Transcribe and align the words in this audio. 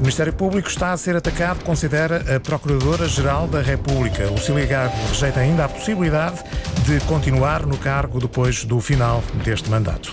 O 0.00 0.02
Ministério 0.02 0.32
Público 0.32 0.66
está 0.66 0.92
a 0.92 0.96
ser 0.96 1.14
atacado, 1.14 1.62
considera 1.62 2.24
a 2.34 2.40
Procuradora-Geral 2.40 3.46
da 3.46 3.60
República. 3.60 4.30
Lucília 4.30 4.64
Gago 4.64 4.96
rejeita 5.08 5.40
ainda 5.40 5.66
a 5.66 5.68
possibilidade 5.68 6.42
de 6.86 6.98
continuar 7.00 7.66
no 7.66 7.76
cargo 7.76 8.18
depois 8.18 8.64
do 8.64 8.80
final 8.80 9.22
deste 9.44 9.68
mandato. 9.68 10.10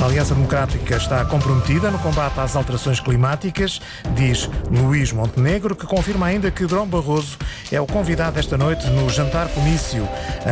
A 0.00 0.06
Aliança 0.06 0.34
Democrática 0.34 0.96
está 0.96 1.24
comprometida 1.26 1.90
no 1.90 1.98
combate 1.98 2.40
às 2.40 2.56
alterações 2.56 2.98
climáticas, 2.98 3.80
diz 4.14 4.48
Luís 4.70 5.12
Montenegro, 5.12 5.76
que 5.76 5.86
confirma 5.86 6.26
ainda 6.26 6.50
que 6.50 6.66
Drão 6.66 6.86
Barroso 6.86 7.36
é 7.70 7.80
o 7.80 7.86
convidado 7.86 8.38
esta 8.38 8.56
noite 8.56 8.86
no 8.88 9.08
jantar 9.10 9.48
comício 9.48 10.08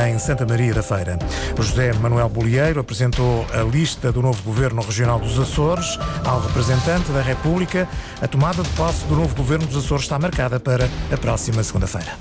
em 0.09 0.19
Santa 0.19 0.46
Maria 0.46 0.75
da 0.75 0.82
Feira. 0.82 1.19
José 1.59 1.93
Manuel 1.95 2.29
Bolieiro 2.29 2.80
apresentou 2.80 3.46
a 3.53 3.62
lista 3.62 4.12
do 4.12 4.21
novo 4.21 4.43
governo 4.43 4.82
regional 4.82 5.19
dos 5.19 5.39
Açores 5.39 5.98
ao 6.25 6.41
representante 6.41 7.11
da 7.12 7.23
República. 7.23 7.89
A 8.23 8.29
tomada 8.29 8.62
de 8.62 8.73
posse 8.75 9.04
do 9.06 9.14
novo 9.14 9.34
governo 9.36 9.66
dos 9.66 9.84
Açores 9.84 10.04
está 10.04 10.18
marcada 10.18 10.59
para 10.59 10.88
a 11.12 11.16
próxima 11.16 11.62
segunda-feira. 11.62 12.16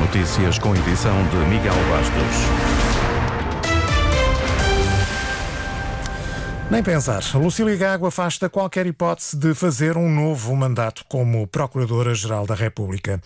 Notícias 0.00 0.58
com 0.58 0.74
edição 0.74 1.14
de 1.28 1.36
Miguel 1.48 1.74
Bastos. 1.90 2.77
Nem 6.70 6.82
pensar. 6.82 7.22
Lucília 7.34 7.74
Gago 7.76 8.06
afasta 8.06 8.46
qualquer 8.46 8.86
hipótese 8.86 9.34
de 9.38 9.54
fazer 9.54 9.96
um 9.96 10.06
novo 10.14 10.54
mandato 10.54 11.02
como 11.08 11.46
Procuradora-Geral 11.46 12.46
da 12.46 12.54
República. 12.54 13.22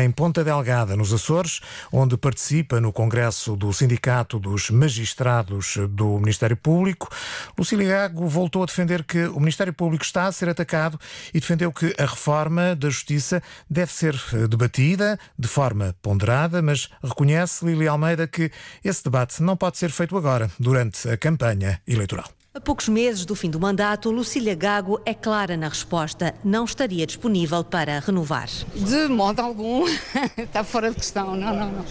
Em 0.00 0.10
Ponta 0.10 0.42
Delgada, 0.42 0.96
nos 0.96 1.12
Açores, 1.12 1.60
onde 1.92 2.16
participa 2.16 2.80
no 2.80 2.94
Congresso 2.94 3.54
do 3.54 3.70
Sindicato 3.70 4.38
dos 4.38 4.70
Magistrados 4.70 5.76
do 5.90 6.18
Ministério 6.18 6.56
Público, 6.56 7.10
Lucília 7.56 7.86
Gago 7.86 8.26
voltou 8.28 8.62
a 8.62 8.66
defender 8.66 9.04
que 9.04 9.26
o 9.26 9.40
Ministério 9.40 9.74
Público 9.74 10.02
está 10.02 10.24
a 10.24 10.32
ser 10.32 10.48
atacado 10.48 10.98
e 11.34 11.38
defendeu 11.38 11.70
que 11.70 11.94
a 11.98 12.06
reforma 12.06 12.74
da 12.74 12.88
Justiça 12.88 13.42
deve 13.68 13.92
ser 13.92 14.16
debatida 14.48 15.18
de 15.38 15.48
forma 15.48 15.94
ponderada, 16.00 16.62
mas 16.62 16.88
reconhece 17.04 17.62
Lili 17.62 17.86
Almeida 17.86 18.26
que 18.26 18.50
esse 18.82 19.04
debate 19.04 19.42
não 19.42 19.54
pode 19.54 19.76
ser 19.76 19.90
feito 19.90 20.16
agora, 20.16 20.50
durante 20.58 21.06
a 21.10 21.16
campanha 21.18 21.78
eleitoral. 21.86 22.35
A 22.56 22.60
poucos 22.60 22.88
meses 22.88 23.26
do 23.26 23.34
fim 23.34 23.50
do 23.50 23.60
mandato, 23.60 24.10
Lucília 24.10 24.54
Gago 24.54 24.98
é 25.04 25.12
clara 25.12 25.58
na 25.58 25.68
resposta. 25.68 26.34
Não 26.42 26.64
estaria 26.64 27.06
disponível 27.06 27.62
para 27.62 28.00
renovar. 28.00 28.48
De 28.74 29.08
modo 29.08 29.40
algum. 29.40 29.84
Está 30.38 30.64
fora 30.64 30.88
de 30.88 30.96
questão. 30.96 31.36
Não, 31.36 31.54
não, 31.54 31.70
não. 31.70 31.84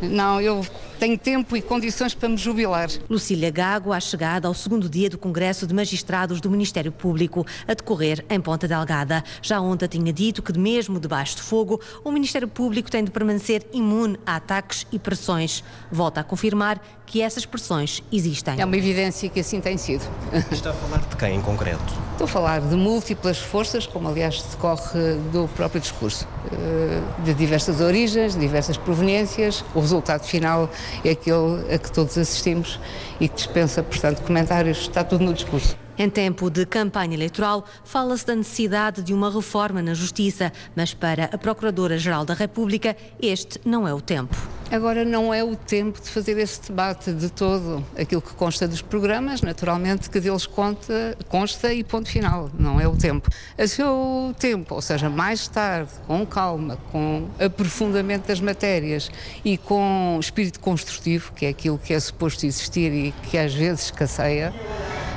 Não, 0.00 0.40
eu 0.40 0.64
tenho 0.98 1.16
tempo 1.16 1.56
e 1.56 1.62
condições 1.62 2.12
para 2.12 2.28
me 2.28 2.36
jubilar. 2.36 2.88
Lucília 3.08 3.50
Gago, 3.50 3.92
à 3.92 4.00
chegada 4.00 4.48
ao 4.48 4.54
segundo 4.54 4.88
dia 4.88 5.08
do 5.08 5.16
Congresso 5.16 5.66
de 5.66 5.72
Magistrados 5.72 6.40
do 6.40 6.50
Ministério 6.50 6.90
Público, 6.90 7.46
a 7.66 7.74
decorrer 7.74 8.24
em 8.28 8.40
Ponta 8.40 8.66
Delgada. 8.66 9.22
Já 9.40 9.60
ontem 9.60 9.86
tinha 9.86 10.12
dito 10.12 10.42
que, 10.42 10.56
mesmo 10.58 10.98
debaixo 10.98 11.36
de 11.36 11.42
fogo, 11.42 11.80
o 12.02 12.10
Ministério 12.10 12.48
Público 12.48 12.90
tem 12.90 13.04
de 13.04 13.10
permanecer 13.10 13.64
imune 13.72 14.18
a 14.26 14.36
ataques 14.36 14.86
e 14.90 14.98
pressões. 14.98 15.62
Volta 15.90 16.20
a 16.20 16.24
confirmar 16.24 16.80
que 17.06 17.22
essas 17.22 17.46
pressões 17.46 18.02
existem. 18.12 18.60
É 18.60 18.64
uma 18.64 18.76
evidência 18.76 19.28
que 19.28 19.40
assim 19.40 19.60
tem 19.60 19.78
sido. 19.78 20.04
Está 20.52 20.70
a 20.70 20.74
falar 20.74 20.98
de 20.98 21.16
quem 21.16 21.36
em 21.36 21.40
concreto? 21.40 22.08
Estou 22.12 22.24
a 22.24 22.28
falar 22.28 22.60
de 22.60 22.74
múltiplas 22.74 23.38
forças, 23.38 23.86
como 23.86 24.08
aliás 24.08 24.42
decorre 24.42 25.14
do 25.32 25.48
próprio 25.48 25.80
discurso, 25.80 26.26
eh, 26.52 27.00
de 27.24 27.32
diversas 27.32 27.80
origens, 27.80 28.34
de 28.34 28.40
diversas 28.40 28.76
proveniências. 28.76 29.64
O 29.74 29.80
resultado 29.80 30.24
final 30.24 30.68
é 31.04 31.10
aquele 31.10 31.74
a 31.74 31.78
que 31.78 31.90
todos 31.92 32.16
assistimos 32.16 32.78
e 33.20 33.28
que 33.28 33.34
dispensa, 33.34 33.82
portanto, 33.82 34.22
comentários. 34.22 34.78
Está 34.78 35.04
tudo 35.04 35.24
no 35.24 35.32
discurso. 35.32 35.76
Em 35.98 36.08
tempo 36.08 36.48
de 36.48 36.64
campanha 36.64 37.14
eleitoral, 37.14 37.64
fala-se 37.82 38.24
da 38.24 38.36
necessidade 38.36 39.02
de 39.02 39.12
uma 39.12 39.30
reforma 39.30 39.82
na 39.82 39.94
Justiça, 39.94 40.52
mas 40.76 40.94
para 40.94 41.24
a 41.24 41.38
Procuradora-Geral 41.38 42.24
da 42.24 42.34
República, 42.34 42.96
este 43.20 43.60
não 43.64 43.86
é 43.86 43.92
o 43.92 44.00
tempo. 44.00 44.36
Agora 44.70 45.02
não 45.02 45.32
é 45.32 45.42
o 45.42 45.56
tempo 45.56 45.98
de 45.98 46.10
fazer 46.10 46.36
esse 46.36 46.68
debate 46.68 47.10
de 47.10 47.30
todo. 47.30 47.82
Aquilo 47.98 48.20
que 48.20 48.34
consta 48.34 48.68
dos 48.68 48.82
programas, 48.82 49.40
naturalmente, 49.40 50.10
que 50.10 50.20
deles 50.20 50.46
conta, 50.46 51.16
consta 51.26 51.72
e 51.72 51.82
ponto 51.82 52.06
final. 52.06 52.50
Não 52.58 52.78
é 52.78 52.86
o 52.86 52.94
tempo. 52.94 53.30
A 53.56 53.66
seu 53.66 54.34
tempo, 54.38 54.74
ou 54.74 54.82
seja, 54.82 55.08
mais 55.08 55.48
tarde, 55.48 55.90
com 56.06 56.26
calma, 56.26 56.76
com 56.92 57.28
aprofundamento 57.40 58.26
das 58.26 58.40
matérias 58.40 59.10
e 59.42 59.56
com 59.56 60.18
espírito 60.20 60.60
construtivo, 60.60 61.32
que 61.32 61.46
é 61.46 61.48
aquilo 61.48 61.78
que 61.78 61.94
é 61.94 62.00
suposto 62.00 62.44
existir 62.44 62.92
e 62.92 63.12
que 63.30 63.38
às 63.38 63.54
vezes 63.54 63.86
escasseia, 63.86 64.52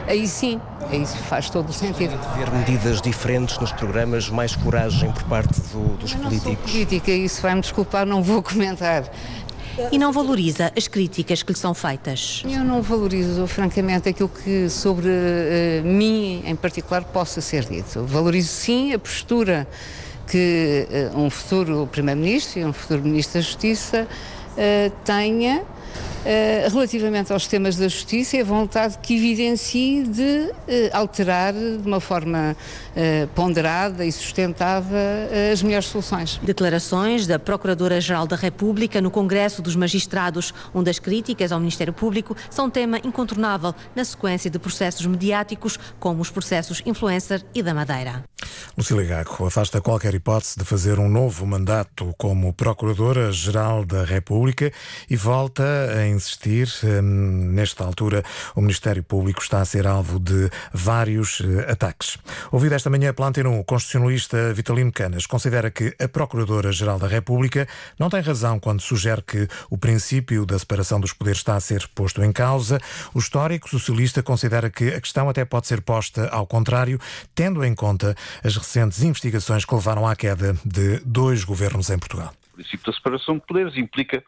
aí 0.07 0.27
sim, 0.27 0.59
aí 0.89 1.05
faz 1.05 1.49
todo 1.49 1.69
o 1.69 1.73
sentido. 1.73 2.17
Ver 2.35 2.51
medidas 2.51 3.01
diferentes 3.01 3.57
nos 3.59 3.71
programas, 3.71 4.29
mais 4.29 4.55
coragem 4.55 5.11
por 5.11 5.23
parte 5.23 5.59
do, 5.61 5.97
dos 5.97 6.11
Eu 6.11 6.19
não 6.19 6.25
políticos. 6.25 6.57
Sou 6.57 6.71
política, 6.71 7.11
isso 7.11 7.41
vai-me 7.41 7.61
desculpar, 7.61 8.05
não 8.05 8.21
vou 8.21 8.41
comentar. 8.41 9.09
E 9.91 9.97
não 9.97 10.11
valoriza 10.11 10.71
as 10.77 10.87
críticas 10.87 11.41
que 11.43 11.53
lhe 11.53 11.57
são 11.57 11.73
feitas. 11.73 12.43
Eu 12.45 12.63
não 12.63 12.81
valorizo, 12.81 13.47
francamente, 13.47 14.09
aquilo 14.09 14.29
que 14.29 14.69
sobre 14.69 15.07
uh, 15.07 15.83
mim, 15.85 16.43
em 16.45 16.55
particular, 16.55 17.03
possa 17.05 17.39
ser 17.39 17.65
dito. 17.65 18.03
Valorizo, 18.05 18.49
sim, 18.49 18.93
a 18.93 18.99
postura 18.99 19.67
que 20.27 20.87
uh, 21.13 21.19
um 21.19 21.29
futuro 21.29 21.87
Primeiro-Ministro 21.91 22.59
e 22.59 22.65
um 22.65 22.73
futuro 22.73 23.01
Ministro 23.01 23.35
da 23.35 23.41
Justiça 23.41 24.07
uh, 24.07 24.91
tenha 25.03 25.63
Uh, 26.21 26.69
relativamente 26.71 27.33
aos 27.33 27.47
temas 27.47 27.77
da 27.77 27.87
justiça 27.87 28.37
e 28.37 28.41
a 28.41 28.43
vontade 28.43 28.95
que 28.99 29.15
evidencie 29.15 30.03
de 30.03 30.21
uh, 30.21 30.53
alterar 30.93 31.51
de 31.51 31.81
uma 31.83 31.99
forma 31.99 32.55
uh, 32.55 33.27
ponderada 33.29 34.05
e 34.05 34.11
sustentada 34.11 34.85
as 35.51 35.63
melhores 35.63 35.87
soluções. 35.87 36.39
Declarações 36.43 37.25
da 37.25 37.39
Procuradora-Geral 37.39 38.27
da 38.27 38.35
República 38.35 39.01
no 39.01 39.09
Congresso 39.09 39.63
dos 39.63 39.75
Magistrados, 39.75 40.53
onde 40.75 40.91
as 40.91 40.99
críticas 40.99 41.51
ao 41.51 41.59
Ministério 41.59 41.91
Público 41.91 42.37
são 42.51 42.69
tema 42.69 42.99
incontornável 43.03 43.73
na 43.95 44.05
sequência 44.05 44.49
de 44.51 44.59
processos 44.59 45.07
mediáticos, 45.07 45.79
como 45.99 46.21
os 46.21 46.29
processos 46.29 46.83
influencer 46.85 47.43
e 47.55 47.63
da 47.63 47.73
Madeira. 47.73 48.23
Lucília 48.77 49.05
Gago 49.05 49.45
afasta 49.45 49.81
qualquer 49.81 50.13
hipótese 50.13 50.57
de 50.57 50.65
fazer 50.65 50.99
um 50.99 51.09
novo 51.09 51.45
mandato 51.45 52.13
como 52.17 52.53
Procuradora-Geral 52.53 53.83
da 53.85 54.03
República 54.03 54.71
e 55.09 55.15
volta 55.15 55.63
a 55.97 56.10
insistir. 56.11 56.69
Hum, 56.83 57.51
nesta 57.53 57.83
altura, 57.83 58.23
o 58.55 58.61
Ministério 58.61 59.03
Público 59.03 59.41
está 59.41 59.61
a 59.61 59.65
ser 59.65 59.87
alvo 59.87 60.19
de 60.19 60.49
vários 60.73 61.41
eh, 61.41 61.71
ataques. 61.71 62.17
Ouvido 62.51 62.75
esta 62.75 62.89
manhã 62.89 63.13
pela 63.13 63.29
Antena 63.29 63.49
1, 63.49 63.59
o 63.59 63.63
constitucionalista 63.63 64.53
Vitalino 64.53 64.91
Canas 64.91 65.25
considera 65.25 65.71
que 65.71 65.95
a 65.99 66.07
Procuradora-Geral 66.07 66.99
da 66.99 67.07
República 67.07 67.67
não 67.97 68.09
tem 68.09 68.21
razão 68.21 68.59
quando 68.59 68.81
sugere 68.81 69.21
que 69.21 69.47
o 69.69 69.77
princípio 69.77 70.45
da 70.45 70.57
separação 70.59 70.99
dos 70.99 71.13
poderes 71.13 71.39
está 71.39 71.55
a 71.55 71.59
ser 71.59 71.87
posto 71.95 72.23
em 72.23 72.31
causa. 72.31 72.79
O 73.13 73.19
histórico 73.19 73.69
socialista 73.69 74.21
considera 74.21 74.69
que 74.69 74.89
a 74.89 75.01
questão 75.01 75.29
até 75.29 75.45
pode 75.45 75.67
ser 75.67 75.81
posta 75.81 76.27
ao 76.29 76.45
contrário, 76.45 76.99
tendo 77.33 77.63
em 77.63 77.73
conta 77.73 78.15
as 78.43 78.55
recentes 78.55 79.01
investigações 79.03 79.65
que 79.65 79.73
levaram 79.73 80.07
à 80.07 80.15
queda 80.15 80.55
de 80.65 80.99
dois 81.05 81.43
governos 81.43 81.89
em 81.89 81.97
Portugal. 81.97 82.33
Princípio 82.61 82.85
da 82.85 82.93
separação 82.93 83.35
de 83.35 83.41
poderes 83.41 83.75
implica 83.75 84.23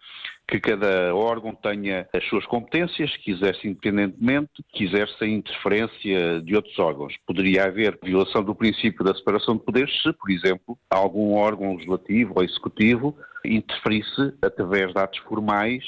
que 0.47 0.59
cada 0.59 1.16
órgão 1.16 1.53
tenha 1.53 2.07
as 2.13 2.23
suas 2.27 2.45
competências, 2.45 3.16
que 3.17 3.31
exerce 3.31 3.67
independentemente, 3.67 4.63
que 4.73 4.85
exerce 4.85 5.23
a 5.23 5.27
interferência 5.27 6.41
de 6.41 6.55
outros 6.55 6.77
órgãos. 6.79 7.16
Poderia 7.25 7.66
haver 7.66 7.97
violação 8.03 8.44
do 8.44 8.55
princípio 8.55 9.05
da 9.05 9.13
separação 9.13 9.55
de 9.55 9.63
poderes 9.63 10.01
se, 10.01 10.11
por 10.13 10.31
exemplo, 10.31 10.77
algum 10.89 11.33
órgão 11.35 11.73
legislativo 11.73 12.33
ou 12.35 12.44
executivo 12.44 13.16
interferisse 13.45 14.33
através 14.41 14.91
de 14.91 15.00
atos 15.00 15.19
formais 15.19 15.83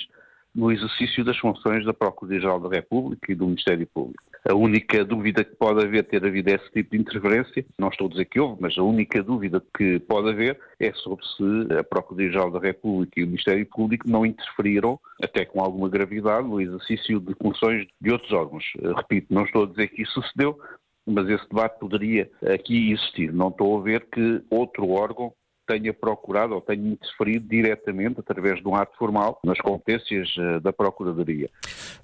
no 0.53 0.71
exercício 0.71 1.23
das 1.25 1.37
funções 1.37 1.85
da 1.85 1.93
Procuradoria-Geral 1.93 2.59
da 2.59 2.69
República 2.69 3.31
e 3.31 3.35
do 3.35 3.47
Ministério 3.47 3.87
Público. 3.87 4.23
A 4.47 4.53
única 4.53 5.03
dúvida 5.03 5.43
que 5.43 5.55
pode 5.55 5.83
haver 5.83 6.03
ter 6.03 6.23
havido 6.23 6.51
esse 6.51 6.71
tipo 6.71 6.91
de 6.91 7.01
interferência, 7.01 7.65
não 7.79 7.87
estou 7.87 8.05
a 8.05 8.09
dizer 8.11 8.25
que 8.25 8.39
houve, 8.39 8.61
mas 8.61 8.77
a 8.77 8.83
única 8.83 9.23
dúvida 9.23 9.59
que 9.75 9.99
pode 10.01 10.29
haver 10.29 10.59
é 10.79 10.93
sobre 10.93 11.25
se 11.25 11.73
a 11.73 11.83
Procuradoria-Geral 11.83 12.51
da 12.51 12.59
República 12.59 13.19
e 13.19 13.23
o 13.23 13.27
Ministério 13.27 13.65
Público 13.65 14.07
não 14.07 14.23
interferiram, 14.23 14.99
até 15.23 15.45
com 15.45 15.61
alguma 15.61 15.89
gravidade, 15.89 16.47
no 16.47 16.61
exercício 16.61 17.19
de 17.19 17.33
funções 17.41 17.87
de 17.99 18.11
outros 18.11 18.31
órgãos. 18.33 18.63
Repito, 18.95 19.33
não 19.33 19.45
estou 19.45 19.63
a 19.63 19.67
dizer 19.67 19.87
que 19.87 20.03
isso 20.03 20.21
sucedeu, 20.21 20.59
mas 21.07 21.27
esse 21.27 21.49
debate 21.49 21.79
poderia 21.79 22.29
aqui 22.53 22.91
existir. 22.91 23.33
Não 23.33 23.47
estou 23.47 23.79
a 23.79 23.81
ver 23.81 24.05
que 24.11 24.43
outro 24.51 24.89
órgão 24.89 25.33
tenha 25.65 25.93
procurado 25.93 26.53
ou 26.53 26.61
tenha 26.61 26.91
interferido 26.91 27.47
diretamente, 27.47 28.19
através 28.19 28.61
de 28.61 28.67
um 28.67 28.75
ato 28.75 28.97
formal, 28.97 29.39
nas 29.43 29.59
competências 29.59 30.33
eh, 30.37 30.59
da 30.59 30.71
Procuradoria. 30.71 31.49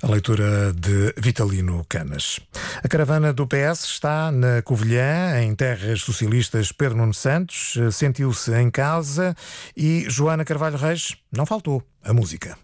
A 0.01 0.07
leitura 0.07 0.73
de 0.73 1.13
Vitalino 1.17 1.85
Canas. 1.87 2.39
A 2.83 2.87
caravana 2.87 3.31
do 3.31 3.47
PS 3.47 3.83
está 3.85 4.31
na 4.31 4.61
Covilhã, 4.61 5.41
em 5.41 5.55
terras 5.55 6.01
socialistas 6.01 6.71
Pedro 6.71 6.97
Nuno 6.97 7.13
Santos, 7.13 7.77
eh, 7.77 7.91
sentiu-se 7.91 8.51
em 8.53 8.69
casa 8.69 9.35
e 9.75 10.05
Joana 10.09 10.45
Carvalho 10.45 10.77
Reis 10.77 11.15
não 11.31 11.45
faltou 11.45 11.83
a 12.03 12.13
música. 12.13 12.57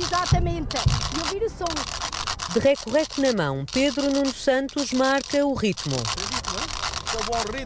Exatamente, 0.00 0.76
e 1.16 1.20
ouvir 1.20 1.44
o 1.44 1.50
som. 1.50 1.64
De 2.52 2.58
reco-reco 2.58 3.20
na 3.20 3.32
mão, 3.32 3.64
Pedro 3.72 4.10
Nuno 4.10 4.32
Santos 4.32 4.92
marca 4.92 5.44
o 5.44 5.54
ritmo. 5.54 5.96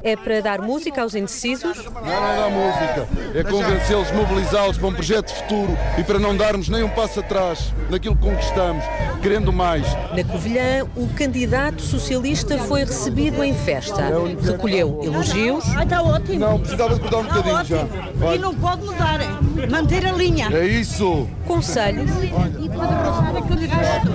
É 0.03 0.17
para 0.17 0.41
dar 0.41 0.61
música 0.61 1.03
aos 1.03 1.15
indecisos? 1.15 1.85
Não 1.87 2.03
é 2.07 2.37
dar 2.37 2.51
música, 2.51 3.09
é 3.35 3.43
convencê-los, 3.43 4.11
mobilizá-los 4.13 4.79
para 4.79 4.89
um 4.89 4.93
projeto 4.93 5.29
de 5.29 5.35
futuro 5.35 5.79
e 5.99 6.05
para 6.05 6.19
não 6.19 6.37
darmos 6.37 6.69
nem 6.69 6.83
um 6.83 6.89
passo 6.89 7.21
atrás 7.21 7.73
naquilo 7.91 8.17
que 8.17 8.23
conquistamos, 8.23 8.85
querendo 9.23 9.53
mais. 9.53 9.87
Na 10.17 10.25
Covilhã, 10.25 10.87
o 10.97 11.09
candidato 11.15 11.83
socialista 11.83 12.59
foi 12.59 12.85
recebido 12.85 13.43
em 13.43 13.55
festa. 13.55 14.03
Recolheu 14.43 15.01
elogios. 15.03 15.65
Ah, 15.77 15.83
está 15.85 16.03
ótimo. 16.03 16.39
Não, 16.39 16.59
precisava 16.59 16.95
de 16.95 17.01
cortar 17.01 17.19
um 17.19 17.25
bocadinho 17.25 17.61
Está 17.61 17.65
já. 17.65 17.83
ótimo. 17.83 18.35
E 18.35 18.39
não 18.39 18.55
pode 18.55 18.85
mudar, 18.85 19.21
é 19.21 19.67
manter 19.67 20.07
a 20.07 20.13
linha. 20.13 20.49
É 20.53 20.67
isso. 20.67 21.29
Conselhos. 21.47 22.11
E. 22.23 22.33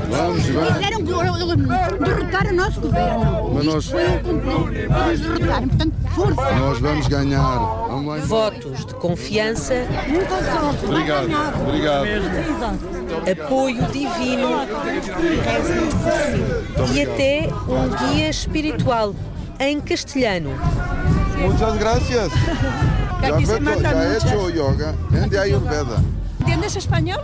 Vamos, 0.10 0.46
vamos. 0.48 0.74
Quiseram 0.74 1.04
derrotar 1.98 2.48
o 2.48 2.54
nosso 2.56 2.82
governo. 2.82 3.52
Mas 3.54 3.66
nós- 3.66 3.84
Isto 3.86 3.92
foi 3.92 4.08
um 4.10 4.20
complô 4.20 4.70
para 4.88 5.08
nos 5.08 5.20
derrotarem. 5.20 5.68
Portanto, 5.70 5.94
força. 6.16 6.52
Nós 6.56 6.80
vamos 6.80 7.08
ganhar. 7.08 7.60
Vamos 7.88 8.06
lá. 8.08 8.26
Votos 8.26 8.86
de 8.86 8.94
confiança, 8.96 9.74
solto. 10.52 10.88
Vai 10.88 11.02
Obrigado, 11.02 11.62
obrigado. 11.68 12.06
apoio 13.46 13.84
divino 13.92 14.50
e 16.94 17.02
até 17.02 17.50
um 17.68 18.08
guia 18.14 18.30
espiritual 18.30 19.16
em 19.60 19.80
castelhano. 19.82 20.52
Muchas 21.38 21.78
gracias. 21.78 22.32
Já 22.32 23.36
feito, 23.38 23.82
já 23.82 23.94
muchas. 23.94 24.24
hecho 24.24 24.50
yoga 24.50 24.96
and 25.14 25.40
Ayurveda. 25.40 26.04
¿Entiendes 26.42 26.76
español? 26.76 27.20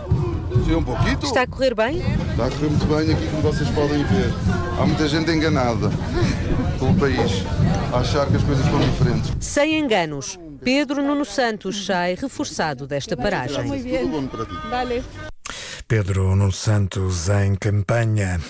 Um 0.76 0.82
pouquinho. 0.82 1.18
Está 1.22 1.42
a 1.42 1.46
correr 1.46 1.74
bem? 1.74 1.98
Está 2.30 2.46
a 2.46 2.50
correr 2.50 2.68
muito 2.68 2.86
bem 2.86 3.12
aqui, 3.12 3.26
como 3.28 3.42
vocês 3.42 3.68
podem 3.70 4.02
ver. 4.04 4.32
Há 4.80 4.86
muita 4.86 5.08
gente 5.08 5.30
enganada 5.30 5.90
pelo 6.78 6.94
país, 6.94 7.44
a 7.92 7.98
achar 7.98 8.26
que 8.26 8.36
as 8.36 8.42
coisas 8.42 8.64
estão 8.64 8.80
diferentes. 8.80 9.32
Sem 9.40 9.78
enganos, 9.78 10.38
Pedro 10.62 11.02
Nuno 11.02 11.24
Santos 11.24 11.86
sai 11.86 12.14
reforçado 12.14 12.86
desta 12.86 13.16
paragem. 13.16 13.64
Tudo 13.64 14.08
bom 14.08 14.26
para 14.26 14.44
ti. 14.46 14.68
Vale. 14.68 15.04
Pedro 15.88 16.34
Nuno 16.34 16.50
Santos 16.50 17.28
em 17.28 17.54
campanha 17.54 18.40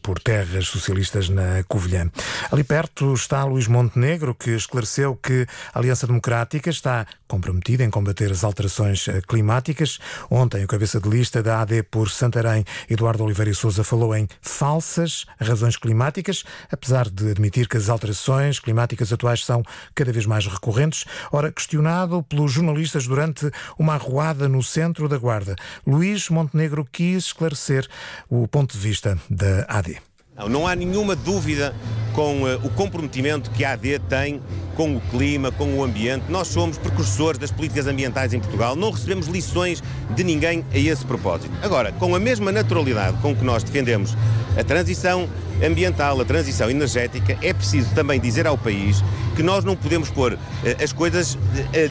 por 0.00 0.20
terras 0.20 0.68
socialistas 0.68 1.28
na 1.28 1.64
Covilhã. 1.66 2.08
Ali 2.52 2.62
perto 2.62 3.12
está 3.12 3.44
Luís 3.44 3.66
Montenegro, 3.66 4.32
que 4.32 4.50
esclareceu 4.50 5.16
que 5.16 5.44
a 5.72 5.80
Aliança 5.80 6.06
Democrática 6.06 6.70
está 6.70 7.04
comprometida 7.34 7.82
em 7.82 7.90
combater 7.90 8.30
as 8.30 8.44
alterações 8.44 9.08
eh, 9.08 9.20
climáticas. 9.26 9.98
Ontem, 10.30 10.62
o 10.62 10.68
cabeça 10.68 11.00
de 11.00 11.08
lista 11.08 11.42
da 11.42 11.62
AD 11.62 11.82
por 11.82 12.08
Santarém, 12.08 12.64
Eduardo 12.88 13.24
Oliveira 13.24 13.50
e 13.50 13.54
Souza, 13.54 13.82
falou 13.82 14.14
em 14.14 14.28
falsas 14.40 15.26
razões 15.40 15.76
climáticas, 15.76 16.44
apesar 16.70 17.10
de 17.10 17.32
admitir 17.32 17.66
que 17.66 17.76
as 17.76 17.88
alterações 17.88 18.60
climáticas 18.60 19.12
atuais 19.12 19.44
são 19.44 19.64
cada 19.96 20.12
vez 20.12 20.26
mais 20.26 20.46
recorrentes. 20.46 21.04
Ora, 21.32 21.50
questionado 21.50 22.22
pelos 22.22 22.52
jornalistas 22.52 23.08
durante 23.08 23.50
uma 23.76 23.94
arruada 23.94 24.48
no 24.48 24.62
centro 24.62 25.08
da 25.08 25.18
Guarda, 25.18 25.56
Luís 25.84 26.28
Montenegro 26.28 26.86
quis 26.90 27.24
esclarecer 27.24 27.88
o 28.30 28.46
ponto 28.46 28.74
de 28.74 28.78
vista 28.78 29.18
da 29.28 29.66
AD. 29.68 29.98
Não, 30.36 30.48
não 30.48 30.66
há 30.68 30.76
nenhuma 30.76 31.16
dúvida 31.16 31.74
com 32.12 32.46
eh, 32.46 32.54
o 32.62 32.70
comprometimento 32.70 33.50
que 33.50 33.64
a 33.64 33.72
AD 33.72 33.98
tem 34.08 34.40
com 34.76 34.96
o 34.96 35.00
clima, 35.00 35.50
com 35.50 35.74
o 35.74 35.84
ambiente. 35.84 36.24
Nós 36.28 36.48
somos 36.48 36.78
precursores 36.78 37.38
das 37.38 37.50
políticas 37.50 37.86
ambientais 37.86 38.32
em 38.32 38.40
Portugal, 38.40 38.76
não 38.76 38.90
recebemos 38.90 39.26
lições 39.26 39.82
de 40.10 40.24
ninguém 40.24 40.64
a 40.72 40.78
esse 40.78 41.04
propósito. 41.04 41.50
Agora, 41.62 41.92
com 41.92 42.14
a 42.14 42.20
mesma 42.20 42.52
naturalidade 42.52 43.16
com 43.18 43.34
que 43.34 43.44
nós 43.44 43.62
defendemos 43.62 44.16
a 44.56 44.62
transição 44.62 45.28
ambiental, 45.62 46.20
a 46.20 46.24
transição 46.24 46.70
energética, 46.70 47.38
é 47.42 47.52
preciso 47.52 47.92
também 47.94 48.20
dizer 48.20 48.46
ao 48.46 48.58
país 48.58 49.02
que 49.34 49.42
nós 49.42 49.64
não 49.64 49.76
podemos 49.76 50.10
pôr 50.10 50.38
eh, 50.64 50.76
as 50.82 50.92
coisas 50.92 51.36
eh, 51.72 51.90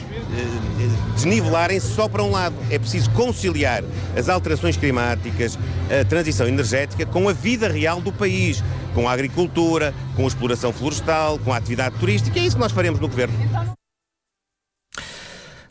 desnivelarem-se 1.14 1.88
só 1.88 2.08
para 2.08 2.22
um 2.22 2.30
lado. 2.30 2.54
É 2.70 2.78
preciso 2.78 3.10
conciliar 3.10 3.84
as 4.16 4.28
alterações 4.28 4.76
climáticas, 4.76 5.58
a 5.90 6.04
transição 6.04 6.46
energética 6.46 7.04
com 7.06 7.28
a 7.28 7.32
vida 7.32 7.68
real 7.68 8.00
do 8.00 8.12
país, 8.12 8.62
com 8.94 9.08
a 9.08 9.12
agricultura, 9.12 9.94
com 10.16 10.24
a 10.24 10.28
exploração 10.28 10.72
florestal, 10.72 11.38
com 11.38 11.52
a 11.52 11.56
atividade 11.56 11.98
turística. 11.98 12.38
É 12.38 12.42
isso 12.44 12.56
que 12.56 12.62
nós 12.62 12.72
faremos 12.72 13.00
no 13.00 13.08
governo. 13.08 13.34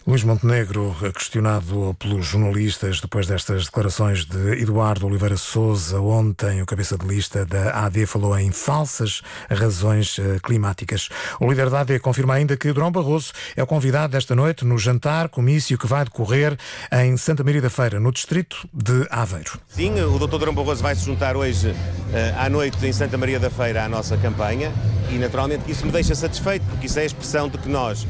Luís 0.05 0.21
Montenegro, 0.21 0.94
questionado 1.15 1.95
pelos 1.97 2.25
jornalistas 2.25 3.00
depois 3.00 3.25
destas 3.25 3.67
declarações 3.67 4.25
de 4.25 4.61
Eduardo 4.61 5.07
Oliveira 5.07 5.38
Souza, 5.38 5.97
ontem 6.01 6.61
o 6.61 6.65
cabeça 6.65 6.97
de 6.97 7.07
lista 7.07 7.45
da 7.45 7.85
AD 7.85 8.05
falou 8.05 8.38
em 8.38 8.51
falsas 8.51 9.21
razões 9.50 10.19
eh, 10.19 10.39
climáticas. 10.44 11.07
O 11.39 11.50
líder 11.50 11.69
da 11.69 11.79
AD 11.79 12.00
confirma 12.00 12.33
ainda 12.33 12.57
que 12.57 12.73
Durão 12.73 12.91
Barroso 12.91 13.31
é 13.55 13.63
o 13.63 13.65
convidado 13.65 14.11
desta 14.11 14.35
noite 14.35 14.65
no 14.65 14.77
jantar 14.77 15.29
comício 15.29 15.77
que 15.77 15.88
vai 15.88 16.03
decorrer 16.03 16.57
em 16.91 17.15
Santa 17.15 17.41
Maria 17.41 17.61
da 17.61 17.69
Feira, 17.69 17.97
no 17.97 18.11
distrito 18.11 18.67
de 18.73 19.07
Aveiro. 19.09 19.57
Sim, 19.69 20.01
o 20.01 20.19
Dr. 20.19 20.38
Durão 20.38 20.53
Barroso 20.53 20.83
vai 20.83 20.95
se 20.95 21.05
juntar 21.05 21.38
hoje 21.38 21.73
eh, 22.13 22.35
à 22.38 22.50
noite 22.50 22.85
em 22.85 22.91
Santa 22.91 23.17
Maria 23.17 23.39
da 23.39 23.50
Feira 23.50 23.85
à 23.85 23.88
nossa 23.88 24.17
campanha 24.17 24.69
e 25.09 25.17
naturalmente 25.17 25.71
isso 25.71 25.85
me 25.85 25.94
deixa 25.94 26.13
satisfeito 26.13 26.65
porque 26.65 26.88
isso 26.88 27.00
é 27.00 27.03
a 27.03 27.05
expressão 27.05 27.47
de 27.47 27.57
que 27.57 27.69
nós 27.69 28.05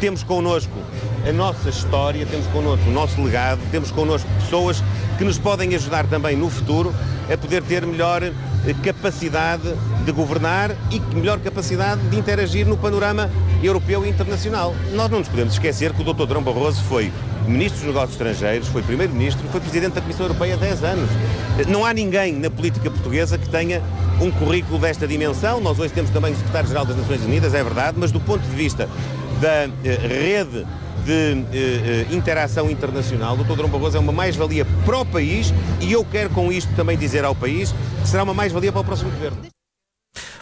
temos 0.00 0.22
connosco 0.22 0.72
a 1.28 1.32
nossa 1.32 1.68
história, 1.68 2.24
temos 2.26 2.46
connosco 2.48 2.88
o 2.88 2.92
nosso 2.92 3.20
legado, 3.22 3.60
temos 3.70 3.90
connosco 3.90 4.28
pessoas 4.40 4.82
que 5.18 5.24
nos 5.24 5.38
podem 5.38 5.74
ajudar 5.74 6.06
também 6.06 6.36
no 6.36 6.48
futuro 6.50 6.94
a 7.32 7.36
poder 7.36 7.62
ter 7.62 7.84
melhor 7.84 8.22
eh, 8.22 8.32
capacidade 8.82 9.74
de 10.04 10.12
governar 10.12 10.76
e 10.90 11.00
melhor 11.14 11.40
capacidade 11.40 12.00
de 12.08 12.16
interagir 12.16 12.66
no 12.66 12.76
panorama 12.76 13.30
europeu 13.62 14.04
e 14.04 14.08
internacional. 14.08 14.74
Nós 14.92 15.10
não 15.10 15.18
nos 15.18 15.28
podemos 15.28 15.54
esquecer 15.54 15.92
que 15.92 16.02
o 16.02 16.04
Dr. 16.04 16.26
Durão 16.26 16.42
Barroso 16.42 16.82
foi 16.84 17.10
Ministro 17.46 17.78
dos 17.78 17.86
Negócios 17.86 18.12
Estrangeiros, 18.12 18.68
foi 18.68 18.82
Primeiro-Ministro, 18.82 19.46
foi 19.50 19.60
Presidente 19.60 19.94
da 19.94 20.00
Comissão 20.00 20.26
Europeia 20.26 20.54
há 20.54 20.56
10 20.56 20.84
anos. 20.84 21.10
Não 21.68 21.84
há 21.84 21.92
ninguém 21.92 22.32
na 22.32 22.50
política 22.50 22.90
portuguesa 22.90 23.38
que 23.38 23.48
tenha 23.48 23.82
um 24.20 24.30
currículo 24.30 24.78
desta 24.78 25.06
dimensão. 25.06 25.60
Nós 25.60 25.78
hoje 25.78 25.92
temos 25.92 26.10
também 26.10 26.32
o 26.32 26.36
Secretário-Geral 26.36 26.84
das 26.84 26.96
Nações 26.96 27.22
Unidas, 27.22 27.54
é 27.54 27.62
verdade, 27.62 27.96
mas 27.98 28.10
do 28.10 28.20
ponto 28.20 28.42
de 28.42 28.56
vista 28.56 28.88
da 29.40 29.64
eh, 29.64 29.68
rede 29.84 30.66
de 31.04 31.44
eh, 31.52 32.06
eh, 32.10 32.14
interação 32.14 32.70
internacional, 32.70 33.34
o 33.34 33.44
Dr. 33.44 33.54
Durão 33.54 33.68
Barroso 33.68 33.96
é 33.96 34.00
uma 34.00 34.12
mais-valia 34.12 34.66
para 34.84 34.98
o 34.98 35.04
país 35.04 35.52
e 35.80 35.92
eu 35.92 36.04
quero 36.04 36.30
com 36.30 36.52
isto 36.52 36.74
também 36.74 36.96
dizer 36.96 37.24
ao 37.24 37.34
país 37.34 37.74
que 38.02 38.08
será 38.08 38.22
uma 38.24 38.34
mais-valia 38.34 38.72
para 38.72 38.80
o 38.80 38.84
próximo 38.84 39.10
governo. 39.10 39.55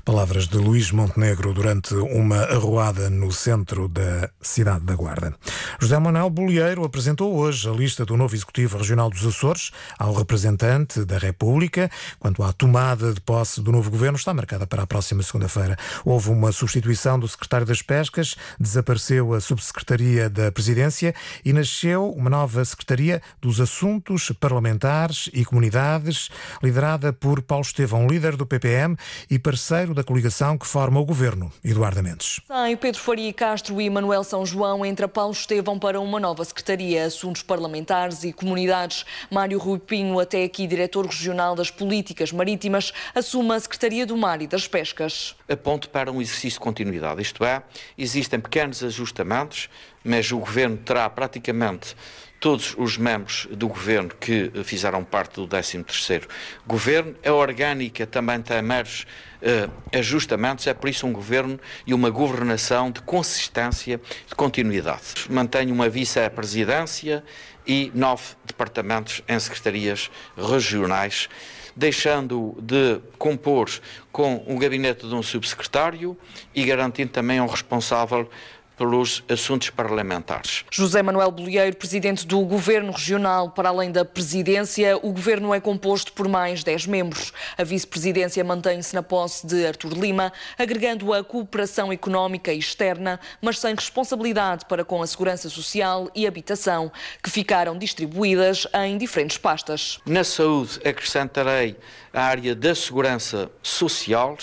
Palavras 0.04 0.46
de 0.46 0.58
Luís 0.58 0.90
Montenegro 0.90 1.54
durante 1.54 1.94
uma 1.94 2.36
arruada 2.36 3.08
no 3.08 3.32
centro 3.32 3.88
da 3.88 4.28
cidade 4.38 4.84
da 4.84 4.94
Guarda. 4.94 5.34
José 5.81 5.98
Manuel 5.98 6.29
Bolieiro 6.29 6.84
apresentou 6.84 7.34
hoje 7.34 7.67
a 7.67 7.72
lista 7.72 8.05
do 8.05 8.14
novo 8.14 8.34
Executivo 8.34 8.76
Regional 8.76 9.08
dos 9.08 9.24
Açores 9.24 9.70
ao 9.98 10.12
representante 10.12 11.06
da 11.06 11.17
República. 11.17 11.90
Quanto 12.19 12.43
à 12.43 12.52
tomada 12.52 13.14
de 13.14 13.20
posse 13.22 13.62
do 13.62 13.72
novo 13.72 13.90
governo, 13.90 14.19
está 14.19 14.34
marcada 14.34 14.67
para 14.67 14.82
a 14.82 14.86
próxima 14.86 15.22
segunda-feira. 15.22 15.74
Houve 16.05 16.29
uma 16.29 16.52
substituição 16.52 17.19
do 17.19 17.26
secretário 17.26 17.67
das 17.67 17.81
Pescas, 17.81 18.36
desapareceu 18.60 19.32
a 19.32 19.40
subsecretaria 19.40 20.29
da 20.29 20.52
Presidência 20.52 21.14
e 21.43 21.50
nasceu 21.50 22.10
uma 22.10 22.29
nova 22.29 22.62
secretaria 22.67 23.22
dos 23.40 23.58
Assuntos 23.58 24.31
Parlamentares 24.38 25.31
e 25.32 25.46
Comunidades, 25.46 26.29
liderada 26.62 27.10
por 27.10 27.40
Paulo 27.40 27.64
Estevão, 27.64 28.06
líder 28.06 28.36
do 28.36 28.44
PPM 28.44 28.96
e 29.31 29.38
parceiro 29.38 29.94
da 29.94 30.05
coligação 30.05 30.58
que 30.58 30.67
forma 30.67 31.01
o 31.01 31.05
governo, 31.05 31.53
Eduardo 31.65 32.03
Mendes. 32.03 32.41
Sem 32.46 32.77
Pedro 32.77 33.01
Faria 33.01 33.32
Castro 33.32 33.81
e 33.81 33.89
Manuel 33.89 34.24
São 34.24 34.44
João, 34.44 34.84
entra 34.84 35.08
Paulo 35.08 35.32
Estevão 35.32 35.79
para 35.79 36.01
uma 36.01 36.20
nova 36.20 36.44
Secretaria, 36.44 37.06
Assuntos 37.06 37.43
Parlamentares 37.43 38.24
e 38.24 38.32
Comunidades. 38.32 39.06
Mário 39.31 39.58
Rui 39.58 39.79
Pinho, 39.79 40.19
até 40.19 40.44
aqui 40.44 40.67
diretor 40.67 41.06
regional 41.06 41.55
das 41.55 41.70
Políticas 41.70 42.32
Marítimas, 42.32 42.93
assume 43.15 43.55
a 43.55 43.60
Secretaria 43.60 44.05
do 44.05 44.17
Mar 44.17 44.43
e 44.43 44.46
das 44.46 44.67
Pescas. 44.67 45.36
Aponto 45.48 45.89
para 45.89 46.10
um 46.10 46.20
exercício 46.20 46.58
de 46.58 46.65
continuidade, 46.65 47.22
isto 47.22 47.44
é, 47.44 47.63
existem 47.96 48.41
pequenos 48.41 48.82
ajustamentos, 48.82 49.69
mas 50.05 50.31
o 50.31 50.39
Governo 50.39 50.77
terá 50.77 51.08
praticamente 51.08 51.96
todos 52.44 52.74
os 52.77 52.98
membros 52.98 53.48
do 53.53 53.67
Governo 53.69 54.10
que 54.20 54.53
fizeram 54.65 55.03
parte 55.03 55.36
do 55.36 55.48
13º 55.48 56.29
Governo. 56.67 57.15
A 57.24 57.32
orgânica 57.32 58.06
também 58.06 58.43
tem 58.43 58.60
meros 58.60 59.06
uh, 59.41 59.98
ajustamentos, 59.98 60.67
é 60.67 60.74
por 60.74 60.91
isso 60.91 61.06
um 61.06 61.13
Governo 61.15 61.58
e 61.86 61.94
uma 61.94 62.10
governação 62.10 62.91
de 62.91 63.01
consistência, 63.01 63.98
de 64.29 64.34
continuidade. 64.34 65.24
Mantenho 65.31 65.72
uma 65.72 65.89
vice-presidência 65.89 67.24
e 67.67 67.91
nove 67.94 68.34
departamentos 68.44 69.22
em 69.27 69.41
secretarias 69.41 70.10
regionais, 70.36 71.31
deixando 71.74 72.55
de 72.60 73.01
compor 73.17 73.70
com 74.13 74.44
um 74.46 74.58
gabinete 74.58 75.08
de 75.08 75.15
um 75.15 75.22
subsecretário 75.22 76.15
e 76.55 76.63
garantindo 76.63 77.10
também 77.10 77.41
um 77.41 77.46
responsável 77.46 78.29
pelos 78.76 79.22
assuntos 79.28 79.70
parlamentares. 79.70 80.64
José 80.70 81.02
Manuel 81.02 81.31
Bolieiro, 81.31 81.76
presidente 81.76 82.26
do 82.26 82.40
Governo 82.40 82.93
Regional, 82.93 83.50
para 83.50 83.69
além 83.69 83.90
da 83.90 84.04
presidência, 84.04 84.96
o 84.98 85.12
governo 85.12 85.54
é 85.54 85.60
composto 85.60 86.12
por 86.12 86.28
mais 86.28 86.64
10 86.64 86.86
membros. 86.86 87.32
A 87.56 87.64
vice-presidência 87.64 88.43
mantém-se 88.43 88.94
na 88.94 89.02
posse 89.02 89.46
de 89.46 89.66
Artur 89.66 89.93
Lima, 89.93 90.32
agregando 90.58 91.12
a 91.12 91.22
cooperação 91.22 91.93
económica 91.93 92.52
externa, 92.52 93.20
mas 93.40 93.58
sem 93.58 93.74
responsabilidade 93.74 94.64
para 94.66 94.84
com 94.84 95.02
a 95.02 95.06
segurança 95.06 95.48
social 95.48 96.10
e 96.14 96.26
habitação, 96.26 96.90
que 97.22 97.31
ficaram 97.31 97.78
distribuídas 97.78 98.66
em 98.74 98.98
diferentes 98.98 99.38
pastas. 99.38 100.00
Na 100.06 100.24
saúde, 100.24 100.81
acrescentarei 100.84 101.76
a 102.12 102.22
área 102.22 102.54
da 102.54 102.74
segurança 102.74 103.50
social, 103.62 104.36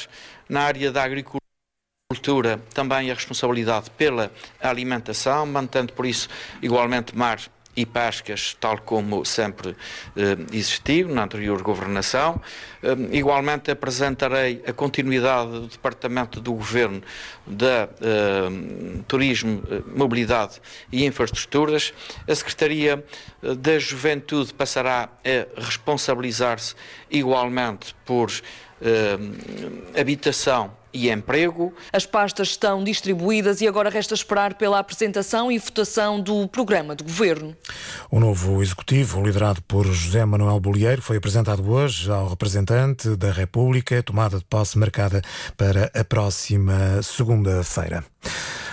na 0.48 0.62
área 0.62 0.92
da 0.92 1.04
agricultura 1.04 1.41
cultura 2.12 2.62
também 2.74 3.10
a 3.10 3.14
responsabilidade 3.14 3.90
pela 3.92 4.30
alimentação, 4.60 5.46
mantendo 5.46 5.94
por 5.94 6.06
isso 6.06 6.28
igualmente 6.62 7.18
mar 7.18 7.40
e 7.74 7.86
pescas, 7.86 8.54
tal 8.60 8.80
como 8.80 9.24
sempre 9.24 9.78
eh, 10.18 10.38
existiu 10.52 11.08
na 11.08 11.24
anterior 11.24 11.62
governação. 11.62 12.42
Eh, 12.84 13.18
igualmente 13.18 13.72
apresentarei 13.72 14.62
a 14.68 14.74
continuidade 14.74 15.52
do 15.52 15.68
Departamento 15.68 16.42
do 16.42 16.52
Governo 16.52 17.02
da 17.48 17.88
eh, 18.02 19.04
Turismo, 19.08 19.64
eh, 19.72 19.82
Mobilidade 19.96 20.60
e 20.92 21.06
Infraestruturas. 21.06 21.94
A 22.28 22.36
Secretaria 22.36 23.02
eh, 23.42 23.56
da 23.56 23.80
Juventude 23.80 24.54
passará 24.54 25.08
a 25.24 25.62
responsabilizar-se 25.62 26.76
igualmente 27.10 27.96
por 28.04 28.30
eh, 28.82 29.18
habitação 29.98 30.81
e 30.94 31.10
emprego. 31.10 31.74
As 31.92 32.06
pastas 32.06 32.50
estão 32.50 32.84
distribuídas 32.84 33.62
e 33.62 33.68
agora 33.68 33.90
resta 33.90 34.14
esperar 34.14 34.56
pela 34.56 34.80
apresentação 34.80 35.52
e 35.52 35.58
votação 35.58 36.20
do 36.20 36.48
programa 36.48 36.96
de 36.96 37.04
governo. 37.04 37.56
O 38.10 38.20
novo 38.20 38.62
executivo, 38.62 39.24
liderado 39.24 39.62
por 39.64 39.86
José 39.86 40.26
Manuel 40.26 40.60
Bolieiro, 40.60 41.02
foi 41.02 41.18
apresentado 41.18 41.70
hoje 41.70 42.12
ao 42.12 42.30
representante 42.30 43.16
da 43.16 43.32
República, 43.32 44.04
tomada 44.04 44.38
de 44.38 44.46
posse 44.46 44.78
marcada 44.78 45.22
para 45.58 45.92
a 45.94 46.04
próxima 46.04 47.02
segunda-feira. 47.02 48.04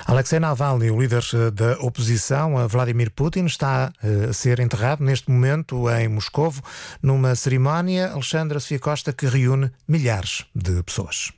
Alexei 0.09 0.41
Navalny, 0.41 0.91
o 0.91 0.99
líder 0.99 1.23
da 1.53 1.73
oposição 1.81 2.57
a 2.57 2.67
Vladimir 2.67 3.11
Putin, 3.11 3.45
está 3.45 3.93
eh, 4.03 4.31
a 4.31 4.33
ser 4.33 4.59
enterrado 4.59 5.05
neste 5.05 5.31
momento 5.31 5.87
em 5.91 6.09
Moscovo, 6.09 6.63
numa 7.03 7.35
cerimónia, 7.35 8.13
Alexandra 8.13 8.59
Sofia 8.59 8.79
Costa, 8.79 9.13
que 9.13 9.27
reúne 9.27 9.71
milhares 9.87 10.47
de 10.55 10.83
pessoas. 10.83 11.31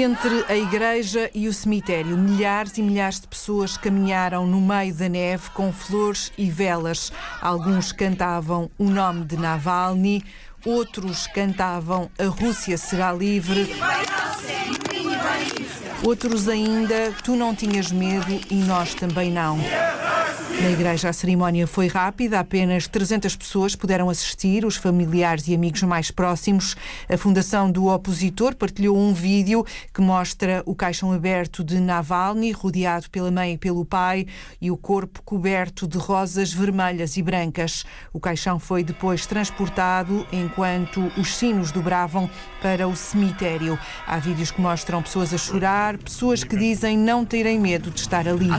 Entre 0.00 0.44
a 0.48 0.56
igreja 0.56 1.28
e 1.34 1.48
o 1.48 1.52
cemitério, 1.52 2.16
milhares 2.16 2.78
e 2.78 2.82
milhares 2.82 3.18
de 3.18 3.26
pessoas 3.26 3.76
caminharam 3.76 4.46
no 4.46 4.60
meio 4.60 4.94
da 4.94 5.08
neve 5.08 5.50
com 5.50 5.72
flores 5.72 6.30
e 6.38 6.48
velas. 6.48 7.10
Alguns 7.42 7.90
cantavam 7.90 8.70
o 8.78 8.88
nome 8.88 9.24
de 9.24 9.36
Navalny, 9.36 10.24
outros 10.64 11.26
cantavam 11.26 12.08
A 12.16 12.26
Rússia 12.26 12.78
será 12.78 13.12
livre. 13.12 13.74
Outros 16.04 16.48
ainda, 16.48 17.12
tu 17.24 17.34
não 17.34 17.52
tinhas 17.52 17.90
medo 17.90 18.40
e 18.48 18.54
nós 18.54 18.94
também 18.94 19.32
não. 19.32 19.58
Na 20.60 20.70
igreja, 20.70 21.08
a 21.08 21.12
cerimónia 21.12 21.68
foi 21.68 21.86
rápida, 21.86 22.40
apenas 22.40 22.88
300 22.88 23.36
pessoas 23.36 23.76
puderam 23.76 24.10
assistir, 24.10 24.64
os 24.64 24.74
familiares 24.74 25.46
e 25.46 25.54
amigos 25.54 25.84
mais 25.84 26.10
próximos. 26.10 26.76
A 27.08 27.16
Fundação 27.16 27.70
do 27.70 27.86
Opositor 27.86 28.56
partilhou 28.56 28.98
um 28.98 29.14
vídeo 29.14 29.64
que 29.94 30.00
mostra 30.00 30.64
o 30.66 30.74
caixão 30.74 31.12
aberto 31.12 31.62
de 31.62 31.78
Navalny, 31.78 32.50
rodeado 32.50 33.08
pela 33.08 33.30
mãe 33.30 33.52
e 33.52 33.58
pelo 33.58 33.84
pai, 33.84 34.26
e 34.60 34.68
o 34.68 34.76
corpo 34.76 35.22
coberto 35.22 35.86
de 35.86 35.96
rosas 35.96 36.52
vermelhas 36.52 37.16
e 37.16 37.22
brancas. 37.22 37.84
O 38.12 38.18
caixão 38.18 38.58
foi 38.58 38.82
depois 38.82 39.26
transportado 39.26 40.26
enquanto 40.32 41.12
os 41.16 41.36
sinos 41.36 41.70
dobravam 41.70 42.28
para 42.60 42.88
o 42.88 42.96
cemitério. 42.96 43.78
Há 44.04 44.18
vídeos 44.18 44.50
que 44.50 44.60
mostram 44.60 45.02
pessoas 45.02 45.32
a 45.32 45.38
chorar, 45.38 45.96
pessoas 45.98 46.42
que 46.42 46.56
dizem 46.56 46.98
não 46.98 47.24
terem 47.24 47.60
medo 47.60 47.92
de 47.92 48.00
estar 48.00 48.26
ali. 48.26 48.50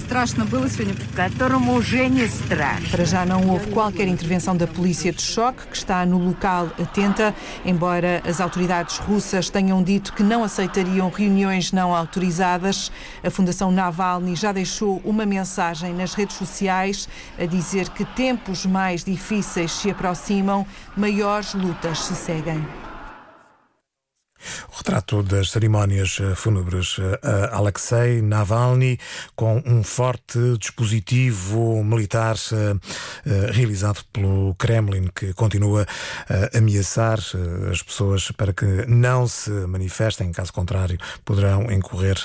Para 2.92 3.04
já 3.04 3.26
não 3.26 3.50
houve 3.50 3.72
qualquer 3.72 4.08
intervenção 4.08 4.56
da 4.56 4.68
polícia 4.68 5.12
de 5.12 5.24
choque, 5.24 5.66
que 5.66 5.76
está 5.76 6.06
no 6.06 6.20
local 6.20 6.68
atenta, 6.80 7.34
embora 7.66 8.22
as 8.28 8.40
autoridades 8.40 9.00
russas 9.00 9.50
tenham 9.50 9.82
dito 9.82 10.14
que 10.14 10.22
não 10.22 10.44
aceitariam 10.44 11.10
reuniões 11.10 11.72
não 11.72 11.96
autorizadas. 11.96 12.92
A 13.24 13.32
Fundação 13.32 13.72
Navalny 13.72 14.36
já 14.36 14.52
deixou 14.52 15.02
uma 15.04 15.26
mensagem 15.26 15.92
nas 15.92 16.14
redes 16.14 16.36
sociais 16.36 17.10
a 17.40 17.46
dizer 17.46 17.90
que 17.90 18.06
tempos 18.06 18.68
mais 18.68 19.04
difíceis 19.04 19.72
se 19.72 19.90
aproximam, 19.90 20.68
maiores 20.96 21.56
lutas 21.56 22.02
se 22.04 22.14
seguem. 22.14 22.89
O 24.72 24.78
retrato 24.78 25.22
das 25.24 25.52
cerimónias 25.52 26.18
eh, 26.20 26.36
fúnebres 26.36 26.98
a 27.22 27.58
Alexei 27.58 28.22
Navalny, 28.22 28.98
com 29.36 29.62
um 29.66 29.84
forte 29.84 30.40
dispositivo 30.58 31.84
militar 31.84 32.36
eh, 32.52 32.76
eh, 33.26 33.52
realizado 33.52 34.04
pelo 34.14 34.56
Kremlin, 34.56 35.10
que 35.14 35.34
continua 35.34 35.86
a 36.30 36.58
ameaçar 36.58 37.20
as 37.72 37.82
pessoas 37.82 38.32
para 38.32 38.54
que 38.54 38.66
não 38.88 39.28
se 39.28 39.50
manifestem, 39.50 40.32
caso 40.32 40.54
contrário, 40.54 40.98
poderão 41.26 41.72
incorrer 41.72 42.18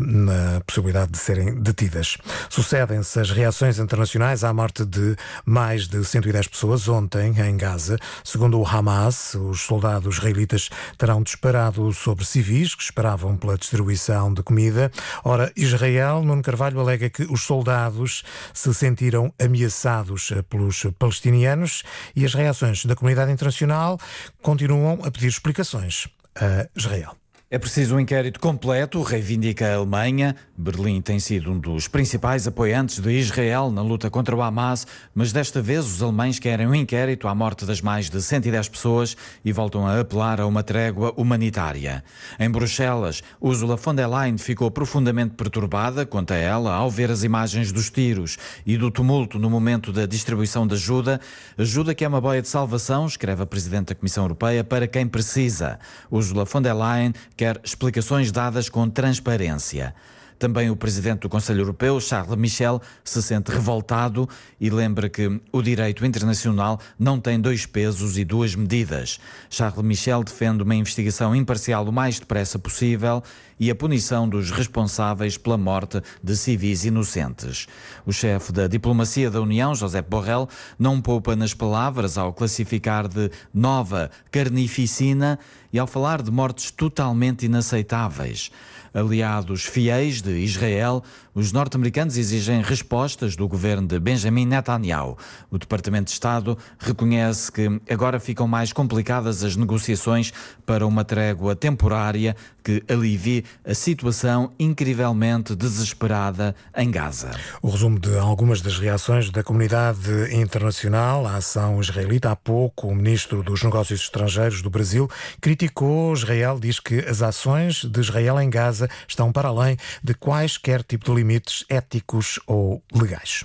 na 0.00 0.60
possibilidade 0.66 1.12
de 1.12 1.18
serem 1.18 1.54
detidas. 1.60 2.16
Sucedem-se 2.48 3.20
as 3.20 3.30
reações 3.30 3.78
internacionais 3.78 4.44
à 4.44 4.52
morte 4.52 4.84
de 4.84 5.16
mais 5.44 5.88
de 5.88 6.04
110 6.04 6.48
pessoas 6.48 6.88
ontem 6.88 7.34
em 7.38 7.56
Gaza. 7.56 7.98
Segundo 8.24 8.60
o 8.60 8.66
Hamas, 8.66 9.34
os 9.34 9.62
soldados 9.62 10.16
israelitas 10.16 10.68
terão 10.96 11.22
disparado 11.38 11.92
sobre 11.92 12.24
civis 12.24 12.74
que 12.74 12.82
esperavam 12.82 13.36
pela 13.36 13.56
distribuição 13.56 14.34
de 14.34 14.42
comida. 14.42 14.90
Ora, 15.22 15.52
Israel, 15.56 16.20
Nuno 16.24 16.42
Carvalho, 16.42 16.80
alega 16.80 17.08
que 17.08 17.22
os 17.22 17.42
soldados 17.42 18.24
se 18.52 18.74
sentiram 18.74 19.32
ameaçados 19.38 20.32
pelos 20.50 20.84
palestinianos 20.98 21.84
e 22.16 22.24
as 22.24 22.34
reações 22.34 22.84
da 22.84 22.96
comunidade 22.96 23.30
internacional 23.30 24.00
continuam 24.42 24.98
a 25.04 25.12
pedir 25.12 25.28
explicações 25.28 26.08
a 26.34 26.68
Israel. 26.74 27.16
É 27.50 27.58
preciso 27.58 27.96
um 27.96 28.00
inquérito 28.00 28.38
completo, 28.38 29.00
reivindica 29.00 29.66
a 29.66 29.76
Alemanha. 29.76 30.36
Berlim 30.54 31.00
tem 31.00 31.18
sido 31.18 31.50
um 31.50 31.58
dos 31.58 31.88
principais 31.88 32.46
apoiantes 32.46 33.00
de 33.00 33.10
Israel 33.10 33.70
na 33.70 33.80
luta 33.80 34.10
contra 34.10 34.36
o 34.36 34.42
Hamas, 34.42 34.86
mas 35.14 35.32
desta 35.32 35.62
vez 35.62 35.86
os 35.86 36.02
alemães 36.02 36.38
querem 36.38 36.66
um 36.66 36.74
inquérito 36.74 37.26
à 37.26 37.34
morte 37.34 37.64
das 37.64 37.80
mais 37.80 38.10
de 38.10 38.20
110 38.20 38.68
pessoas 38.68 39.16
e 39.42 39.50
voltam 39.50 39.86
a 39.86 39.98
apelar 39.98 40.42
a 40.42 40.46
uma 40.46 40.62
trégua 40.62 41.14
humanitária. 41.16 42.04
Em 42.38 42.50
Bruxelas, 42.50 43.22
Ursula 43.40 43.76
von 43.76 43.94
der 43.94 44.10
Leyen 44.10 44.36
ficou 44.36 44.70
profundamente 44.70 45.34
perturbada, 45.34 46.04
conta 46.04 46.34
ela, 46.34 46.74
ao 46.74 46.90
ver 46.90 47.10
as 47.10 47.22
imagens 47.22 47.72
dos 47.72 47.88
tiros 47.88 48.36
e 48.66 48.76
do 48.76 48.90
tumulto 48.90 49.38
no 49.38 49.48
momento 49.48 49.90
da 49.90 50.04
distribuição 50.04 50.66
de 50.66 50.74
ajuda. 50.74 51.18
Ajuda 51.56 51.94
que 51.94 52.04
é 52.04 52.08
uma 52.08 52.20
boia 52.20 52.42
de 52.42 52.48
salvação, 52.48 53.06
escreve 53.06 53.42
a 53.42 53.46
Presidente 53.46 53.86
da 53.86 53.94
Comissão 53.94 54.24
Europeia, 54.24 54.62
para 54.62 54.86
quem 54.86 55.06
precisa. 55.06 55.78
Ursula 56.10 56.44
von 56.44 56.60
der 56.60 56.74
Leyen 56.74 57.14
quer 57.38 57.60
explicações 57.62 58.32
dadas 58.32 58.68
com 58.68 58.90
transparência. 58.90 59.94
Também 60.40 60.70
o 60.70 60.76
presidente 60.76 61.20
do 61.20 61.28
Conselho 61.28 61.60
Europeu, 61.62 62.00
Charles 62.00 62.36
Michel, 62.36 62.80
se 63.04 63.20
sente 63.22 63.50
revoltado 63.50 64.28
e 64.60 64.70
lembra 64.70 65.08
que 65.08 65.40
o 65.52 65.62
direito 65.62 66.04
internacional 66.04 66.80
não 66.98 67.20
tem 67.20 67.40
dois 67.40 67.64
pesos 67.64 68.18
e 68.18 68.24
duas 68.24 68.54
medidas. 68.54 69.18
Charles 69.50 69.84
Michel 69.84 70.22
defende 70.22 70.62
uma 70.62 70.74
investigação 70.74 71.34
imparcial 71.34 71.84
o 71.84 71.92
mais 71.92 72.20
depressa 72.20 72.58
possível 72.58 73.22
e 73.58 73.70
a 73.70 73.74
punição 73.74 74.28
dos 74.28 74.52
responsáveis 74.52 75.36
pela 75.36 75.56
morte 75.56 76.00
de 76.22 76.36
civis 76.36 76.84
inocentes. 76.84 77.66
O 78.06 78.12
chefe 78.12 78.52
da 78.52 78.68
diplomacia 78.68 79.30
da 79.30 79.40
União, 79.40 79.74
José 79.74 80.00
Borrell, 80.00 80.48
não 80.78 81.00
poupa 81.00 81.34
nas 81.34 81.54
palavras 81.54 82.16
ao 82.16 82.32
classificar 82.32 83.08
de 83.08 83.30
nova 83.52 84.10
carnificina 84.30 85.38
e 85.72 85.78
ao 85.78 85.86
falar 85.86 86.22
de 86.22 86.30
mortes 86.30 86.70
totalmente 86.70 87.46
inaceitáveis 87.46 88.50
aliados 88.94 89.64
fiéis 89.64 90.20
de 90.20 90.38
Israel, 90.38 91.02
os 91.34 91.52
norte-americanos 91.52 92.16
exigem 92.16 92.62
respostas 92.62 93.36
do 93.36 93.46
governo 93.46 93.86
de 93.86 93.98
Benjamin 93.98 94.46
Netanyahu. 94.46 95.16
O 95.50 95.58
Departamento 95.58 96.06
de 96.06 96.12
Estado 96.12 96.58
reconhece 96.78 97.52
que 97.52 97.80
agora 97.88 98.18
ficam 98.18 98.48
mais 98.48 98.72
complicadas 98.72 99.44
as 99.44 99.56
negociações 99.56 100.32
para 100.66 100.86
uma 100.86 101.04
trégua 101.04 101.54
temporária 101.54 102.34
que 102.64 102.82
alivie 102.88 103.44
a 103.64 103.72
situação 103.72 104.52
incrivelmente 104.58 105.54
desesperada 105.54 106.54
em 106.76 106.90
Gaza. 106.90 107.30
O 107.62 107.70
resumo 107.70 107.98
de 107.98 108.18
algumas 108.18 108.60
das 108.60 108.78
reações 108.78 109.30
da 109.30 109.42
comunidade 109.42 110.34
internacional 110.34 111.26
à 111.26 111.36
ação 111.36 111.80
israelita. 111.80 112.30
Há 112.30 112.36
pouco, 112.36 112.88
o 112.88 112.94
ministro 112.94 113.42
dos 113.42 113.62
Negócios 113.62 114.00
Estrangeiros 114.00 114.60
do 114.60 114.68
Brasil 114.68 115.08
criticou 115.40 115.57
político, 115.58 116.12
Israel 116.14 116.58
diz 116.60 116.78
que 116.78 117.00
as 117.00 117.20
ações 117.20 117.84
de 117.84 117.98
Israel 118.00 118.40
em 118.40 118.48
Gaza 118.48 118.88
estão 119.08 119.32
para 119.32 119.48
além 119.48 119.76
de 120.02 120.14
quaisquer 120.14 120.84
tipo 120.84 121.06
de 121.06 121.14
limites 121.16 121.64
éticos 121.68 122.38
ou 122.46 122.80
legais. 122.94 123.44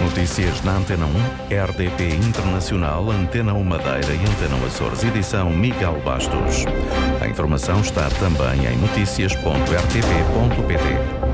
Notícias 0.00 0.62
na 0.62 0.76
Antena 0.76 1.06
1, 1.06 1.10
RDP 1.64 2.14
Internacional, 2.14 3.10
Antena 3.10 3.52
1 3.52 3.64
Madeira 3.64 4.14
e 4.14 4.20
Antena 4.20 4.64
Açores, 4.66 5.02
edição 5.02 5.50
Miguel 5.50 6.00
Bastos. 6.04 6.64
A 7.20 7.26
informação 7.26 7.80
está 7.80 8.08
também 8.10 8.66
em 8.66 8.76
notícias.rtp.pt. 8.78 11.27